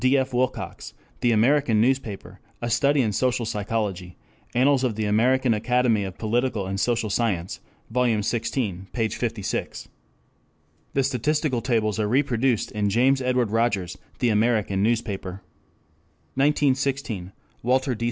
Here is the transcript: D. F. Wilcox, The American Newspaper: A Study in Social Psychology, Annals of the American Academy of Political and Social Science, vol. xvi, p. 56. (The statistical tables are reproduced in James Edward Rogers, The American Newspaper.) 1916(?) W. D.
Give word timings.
D. 0.01 0.17
F. 0.17 0.33
Wilcox, 0.33 0.95
The 1.19 1.31
American 1.31 1.79
Newspaper: 1.79 2.39
A 2.59 2.71
Study 2.71 3.01
in 3.03 3.11
Social 3.11 3.45
Psychology, 3.45 4.17
Annals 4.55 4.83
of 4.83 4.95
the 4.95 5.05
American 5.05 5.53
Academy 5.53 6.03
of 6.05 6.17
Political 6.17 6.65
and 6.65 6.79
Social 6.79 7.11
Science, 7.11 7.59
vol. 7.91 8.05
xvi, 8.05 8.91
p. 8.91 9.09
56. 9.09 9.89
(The 10.95 11.03
statistical 11.03 11.61
tables 11.61 11.99
are 11.99 12.07
reproduced 12.07 12.71
in 12.71 12.89
James 12.89 13.21
Edward 13.21 13.51
Rogers, 13.51 13.95
The 14.17 14.29
American 14.29 14.81
Newspaper.) 14.81 15.43
1916(?) 16.33 17.31
W. 17.63 17.95
D. 17.95 17.99